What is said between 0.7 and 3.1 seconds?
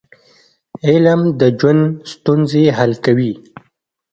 علم د ژوند ستونزې حل